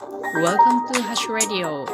[0.00, 1.84] Welcome to Hash Radio.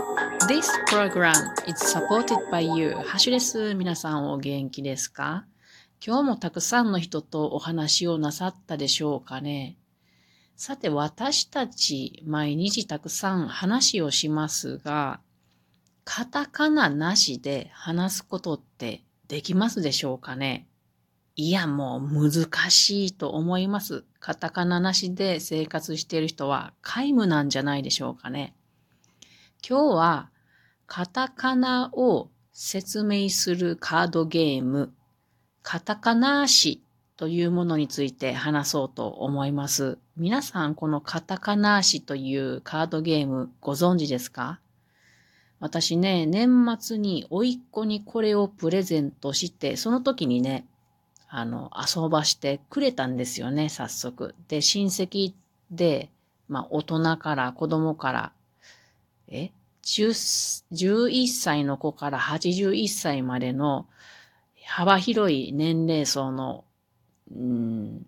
[0.47, 1.35] This program
[1.67, 2.93] is supported by you.
[2.93, 3.75] ハッシュです。
[3.75, 5.45] 皆さんお元気ですか
[6.07, 9.77] 今日もたくさんの人とお話をなさったでしょうかね?
[10.55, 15.19] さて私たち毎日たくさん話をしますが、
[16.05, 20.69] カタカナなしで話すことってできますでしょうかね?
[21.39, 24.05] いや、もう難しいと思います。
[24.21, 28.55] カタカナなしで生活している人は皆無なんじゃないでしょうかね。
[29.69, 30.31] 今日は
[30.87, 34.95] カタカナを説明するカードゲーム、
[35.63, 36.83] カタカナ足
[37.19, 39.99] というものについて話そうと思います。
[40.17, 44.59] 皆さんこのカタカナ足というカードゲームご存知ですか？
[45.61, 50.67] 私ね、年末に甥っ子にこれをプレゼントして、その時にね、
[51.39, 54.35] あの、遊ばしてくれたんですよね、早速。
[54.49, 55.35] で、親戚
[55.71, 56.09] で、
[56.49, 58.33] まあ、大人から子供から、
[59.29, 59.51] え
[59.83, 63.87] ?11 歳の子から81歳までの
[64.65, 66.65] 幅広い年齢層の、
[67.31, 68.07] うん、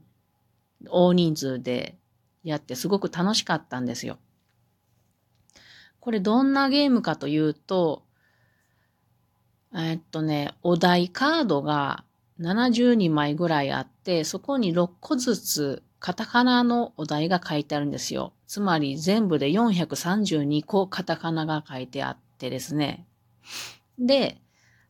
[0.89, 1.99] 大人数で
[2.45, 4.17] やってすごく楽しかったんですよ。
[6.01, 8.05] これどんなゲームかというと、
[9.75, 12.05] えっとね、お題カードが
[12.41, 18.33] 72枚ぐらいあって、そこに6個ずつカタカナのお題が書いてあるんですよ。
[18.47, 23.07] つまり全部で432個カタカナが書いてあってですね。
[23.99, 24.41] で、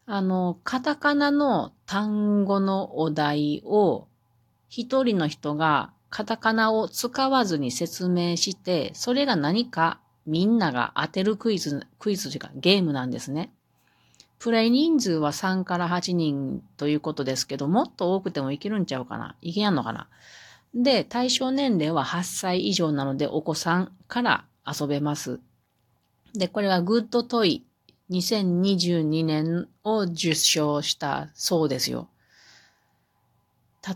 [0.06, 4.08] あの、カタカナの単語のお題を
[4.68, 13.52] 一人の人がカタカナを使わずに説明して、それが何かみんなが当てるクイズ、クイズというかゲームなんですね。
[14.38, 19.34] プレイ人数は3から8人ということですけど、もっと多くてもいけるんちゃうかな？
[19.42, 20.08] いけやんのかな？
[20.74, 25.40] で、対象年齢は8歳以上なので、お子さんから遊べます。
[26.34, 27.64] で、これはグッドトイ
[28.10, 32.08] 2022年を受賞したそうですよ。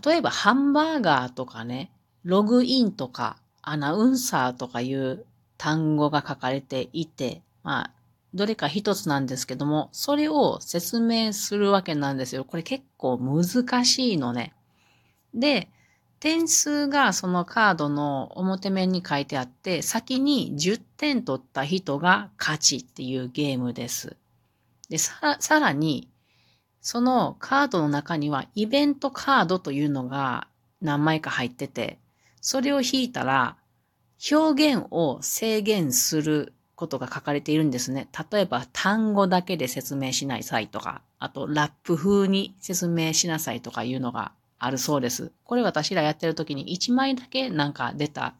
[0.05, 1.91] 例えば、ハンバーガーとかね、
[2.23, 5.25] ログインとか、アナウンサーとかいう
[5.57, 7.91] 単語が書かれていて、まあ、
[8.33, 12.45] どれか一つなんですけども、それを説明するわけなんですよ。
[12.45, 14.53] これ結構難しいのね。
[15.33, 15.69] で、
[16.19, 24.15] 点数がそのカードの表面に書いてあって、先に10点取った人が勝ちっていうゲームです。
[24.89, 26.09] で、ささらに、
[26.81, 30.47] そのカードの中にはイベントカードというのが
[30.81, 31.99] 何枚か入ってて、
[32.41, 33.57] それを引いたら
[34.31, 38.07] 表現を制限することが書かれているんですね。
[38.31, 45.31] 例えば単語だけで説明しない際とか、あとラップ風に説明しなさいとかいうのがあるそうです。
[45.43, 48.35] これ私らやってる時に1枚だけなんか出た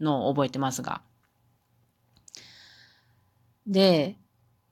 [0.00, 1.02] のを覚えてますが。
[3.66, 4.16] で、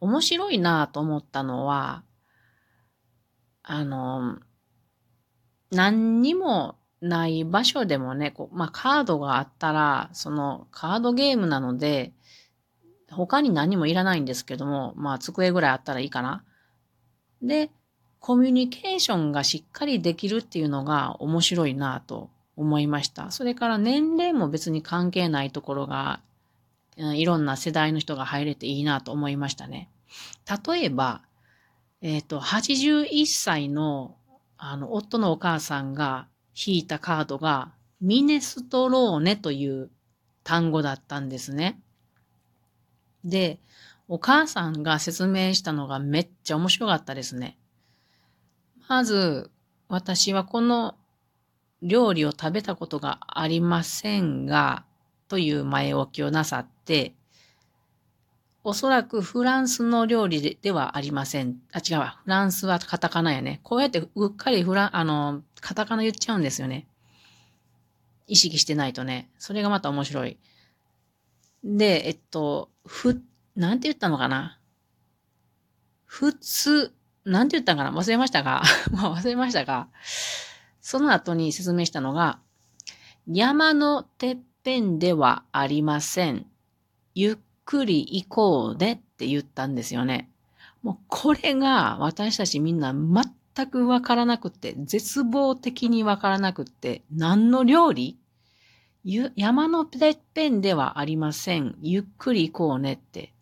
[0.01, 2.03] 面白いなと思ったのは、
[3.63, 4.39] あの、
[5.71, 12.13] 何にもない場所でもね、こうまあ、カードがあったら、そのカードゲームなので、
[13.11, 16.45] 他に何もいらないんですけども、まあ机ぐらいあったらいいかな。
[17.43, 17.71] で、
[18.21, 23.31] コミュニケーションがしっかりできるっていうのが面白いなと思いました。
[23.31, 26.21] それから年齢も別に関係ないところが、
[26.97, 29.89] いろんな世代の人が入れていいなと思いましたね。
[30.67, 31.23] 例えば、
[32.01, 34.17] えっ、ー、と、81歳の、
[34.57, 39.91] あの、夫のお母さんが引いたカードが、ミネストローネという
[40.43, 41.81] 単語だったんですね。
[43.29, 43.61] で、
[44.09, 47.59] お母さんが説明したのがめっちゃ面白かったですね。
[48.89, 49.51] まず、
[49.89, 50.97] 私はこの
[51.83, 54.85] 料理を食べたことがありませんが、
[55.29, 57.15] という前置きをなさって、
[58.65, 61.57] おそらくフランスの料理でではありません。
[61.73, 62.21] あ、違うわ。
[62.25, 63.61] フランスはカタカナやね。
[63.63, 66.87] こうやってうっかりフラン、あの、カタカナ言っちゃうんですよね。
[68.27, 69.31] 意識してないとね。
[69.39, 70.39] それがまた面白い。
[71.65, 73.21] で、えっと、ふ、
[73.57, 74.61] なんて言ったのかな？
[76.05, 76.95] 普通、
[77.25, 77.99] なんて言ったのかな？
[77.99, 78.63] 忘れましたが、
[78.93, 79.89] まあ忘れましたが、
[80.81, 82.39] その後に説明したのが、
[83.27, 86.47] 山のてっぺんではありません。
[87.15, 90.31] ゆっくり行こうねって言ったんですよね。
[90.83, 98.17] もうこれが私たちみんな全くわからなくって、絶望的にわからなくって、何の料理？
[99.37, 101.77] 山のてっぺんではありません。
[101.81, 103.33] ゆっくり行こうねって。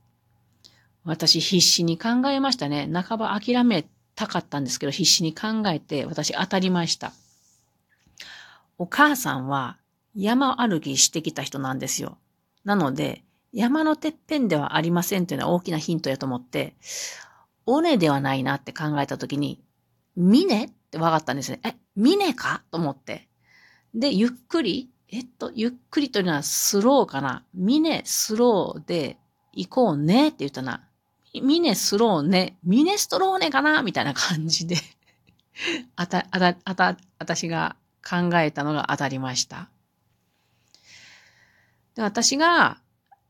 [1.03, 2.89] 私必死に考えましたね。
[2.93, 3.85] 半ば諦め
[4.15, 7.13] たかったんですけど、必死に考えて私当たりました。
[8.79, 9.77] お母さんは
[10.15, 12.17] 山歩きしてきた人なんですよ。
[12.65, 16.77] なので、山のてっぺんではありませんというのは大きなヒントやと思って、
[17.65, 19.61] 尾根ではないなって考えたときに、
[20.15, 21.61] 峰って分かったんですね。
[21.65, 22.63] え、峰か？
[22.71, 23.29] と思って。
[23.95, 27.45] で、ゆっくり、えっと、ゆっくりというのはスローかな。
[27.55, 29.19] 峰スローで
[29.53, 30.83] 行こうねって言ったな。
[31.35, 33.83] ミネスローネ、ミネストローネかな？
[33.83, 34.77] みたいな感じで
[35.97, 37.77] あた、あた、あた、私が
[38.09, 39.69] 考えたのが当たりました。
[41.95, 42.79] で私が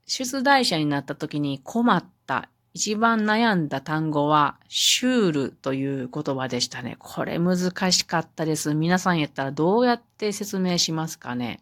[0.07, 6.97] 出題者になった時に困った、一番悩んだ単語は、シュールという言葉でしたね。
[6.99, 8.75] これ難しかったです。
[8.75, 11.61] 皆さんやったらどうやって説明しますかね？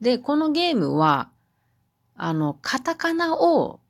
[0.00, 1.30] で、このゲームは、
[2.14, 3.80] あの、カタカナを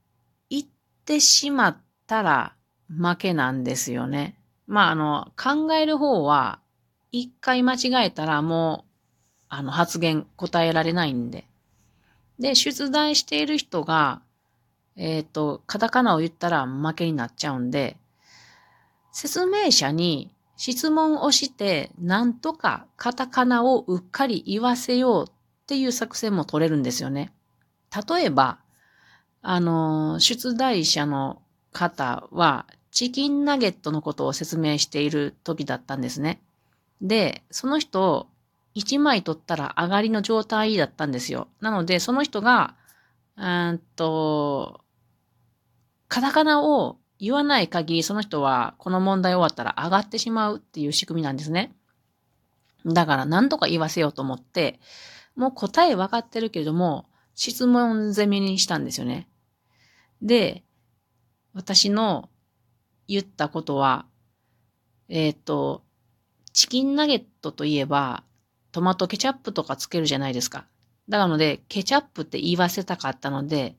[0.50, 0.62] 言っ
[1.04, 1.76] てしまっ
[2.06, 2.54] たら
[2.88, 4.38] 負けなんですよね。
[4.66, 6.60] まあ、あの、考える方は、
[7.12, 8.90] 一回間違えたらもう、
[9.48, 11.46] あの、発言答えられないんで。
[12.38, 14.20] で、出題している人が、
[14.96, 17.96] えっ、ー、と、カタカナを言ったら負けになっちゃうんで、
[19.12, 25.35] 説明者に質問をして、なんとかカタカナをうっかり言わせよう
[25.66, 27.32] っていう作戦も取れるんですよね。
[28.08, 28.60] 例えば、
[29.42, 31.42] あの、出題者の
[31.72, 36.40] 方は、チキンナゲットのことを説明している時だったんですね。
[37.02, 38.28] で、その人、
[38.76, 41.48] 1枚取ったら上がりの状態だったんですよ。
[41.60, 42.76] なので、その人が、
[43.36, 44.82] うんと、
[46.06, 51.74] カタカナを言わない限り、その人はこの問題終わったら上がってしまうっていう仕組みなんですね。
[52.86, 54.78] だから何とか言わせようと思って、
[55.36, 59.28] もう答え分かってるけれども、質問攻めにしたんですよね。
[60.22, 60.64] で、
[61.52, 62.30] 私の
[63.06, 64.06] 言ったことは、
[65.08, 65.84] えっ、ー、と、
[66.52, 68.24] チキンナゲットといえば、
[68.72, 70.66] トマトケチャップとかつけるじゃないですか。
[71.08, 73.76] だからので、ケチャップって言わせたかったので、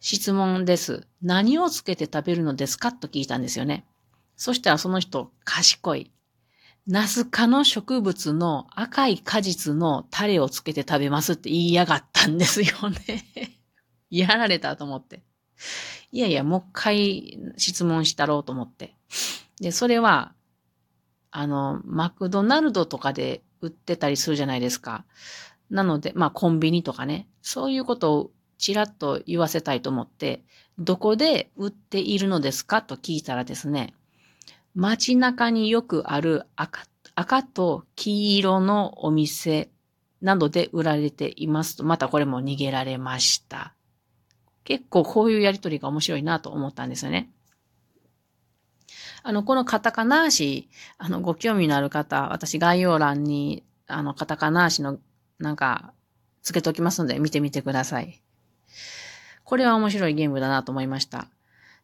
[0.00, 1.06] 質問です。
[1.22, 2.92] 何をつけて食べるのですか？
[2.92, 3.86] と聞いたんですよね。
[4.36, 6.10] そしたらその人、賢い。
[6.90, 13.58] ナス科の植物の赤い果実のタレをつけて食べますって言いやがったんですよね
[14.10, 15.22] やられたと思って。
[16.10, 18.96] いやいや、もう一回質問したろうと思って。
[19.60, 20.34] で、それは、
[21.30, 25.04] あの、マクドナルドとかで売ってたりするじゃないですか。
[25.70, 30.42] なので、まあコンビニとかね、そういうことをちらっと言わせたいと思って、
[30.76, 33.94] どこで売っているのですかと聞いたらですね、
[34.74, 39.70] 街中によくある赤赤と黄色のお店
[40.22, 43.74] などで売られていますと、またこれも逃げられました。
[44.64, 47.30] 結構こういうやりとりが面白いなと思ったんですよね。
[49.22, 50.68] あの、このカタカナ足、
[50.98, 54.98] あの、ご興味のある方、私概要欄に、あの、カタカナ足の、
[55.38, 55.92] なんか、
[56.42, 58.22] つけておきますので、見てみてください。
[59.44, 61.28] これは面白いゲームだなと思いました。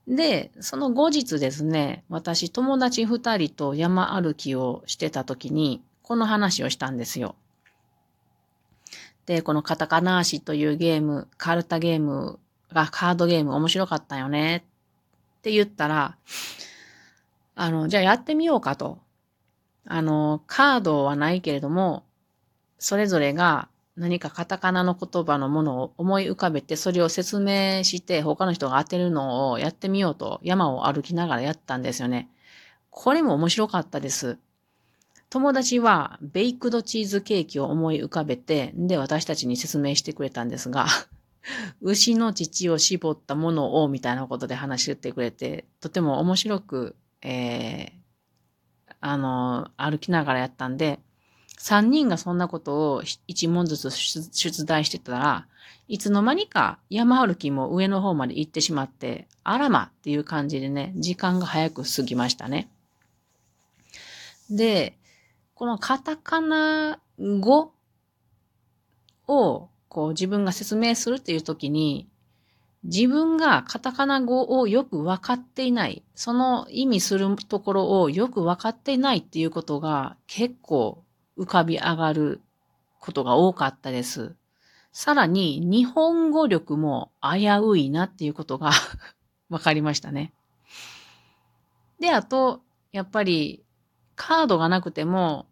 [0.09, 7.35] で、その後日ですね、私友達二人と山歩きをしてた時に、この話をしたんですよ。
[9.27, 12.39] で、このカタカナ足というゲーム、カルタゲーム
[12.73, 14.65] がカードゲーム面白かったよね
[15.39, 16.17] って言ったら、
[17.57, 19.01] あの、じゃあやってみようかと。
[19.89, 22.05] あの、カードはないけれども、
[22.79, 32.29] それぞれが何かカタカナの言葉のものを思い浮かべて、それを説明して他の人が当てるのをやってみようと山を歩きながらやったんですよね。
[32.91, 34.39] これも面白かったです。
[35.31, 40.87] 友達はベイクドチーズケーキを思い浮かべて、で私たちに説明してくれたんですが、
[41.81, 51.01] 牛の乳を絞ったものをみたいなことで話してくれて、とても面白く、えー、あの、歩きながらやったんで、
[51.57, 55.47] 三人がそんなことを一問ずつ出題してたら、
[55.89, 62.69] いつの間にか山歩きも上の方まで行ってしまって、あらまっていう感じでね、時間が早く過ぎましたね。
[64.51, 64.97] で、
[65.55, 67.73] このカタカナ語
[69.27, 72.09] をこう自分が説明するっていう時に、
[72.85, 81.03] 自分がカタカナ語をよくわかっていない、その意味するところをよくわかっていないっていうことが結構
[81.37, 82.41] 浮かび上がる
[83.01, 84.35] ことが多かったです。
[84.93, 88.71] さらに、日本語力も危ういなっていうことが
[89.51, 90.33] わかりましたね。
[92.01, 92.63] で、あと、
[92.93, 93.63] やっぱり、
[94.15, 95.47] カードがなくても、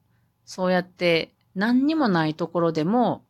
[0.46, 3.24] そうやって何にもないところでも、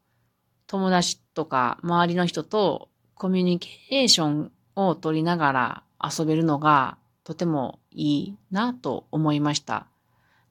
[0.67, 9.87] 友達とか周りの人とコミュニケーションを取りながら遊べるのがとてもいいなと思いました。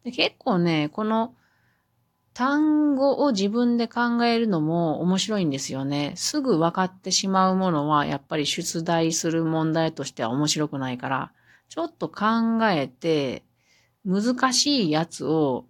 [0.03, 1.33] で結構ね、この
[2.33, 6.13] 単語を自分で考えるのも面白いんですよね。
[6.15, 11.31] すぐ分かってしまうものはやっぱり出題する問題としては面白くないから、
[11.69, 12.25] ちょっと考
[12.69, 13.43] えて
[14.05, 15.65] 難しいやつを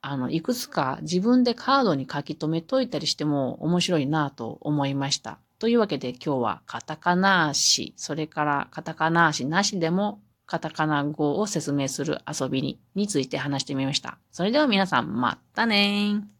[0.00, 5.38] あの、いくつか自分でカードに書き留めといたりしても面白いなと思いました。
[5.58, 14.18] というわけで今日はカタカナ足、それからカタカナ足なしでもカタカナ語を説明する遊びにについて話してみました。
[14.32, 16.37] それでは皆さん、またねー。